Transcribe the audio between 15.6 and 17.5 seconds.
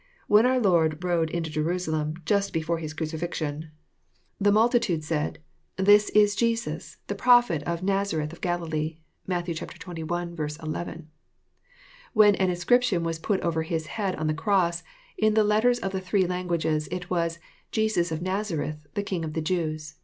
of the three languages, it was,